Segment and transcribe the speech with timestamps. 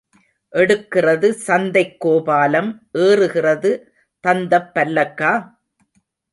[0.53, 2.71] எடுக்கிறது சந்தைக் கோபாலம்
[2.97, 3.71] ஏறுகிறது
[4.23, 5.33] தந்தப் பல்லக்கா?